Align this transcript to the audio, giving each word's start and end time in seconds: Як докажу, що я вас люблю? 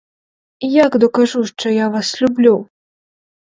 Як 0.69 0.97
докажу, 0.97 1.45
що 1.45 1.69
я 1.69 1.89
вас 1.89 2.21
люблю? 2.21 2.67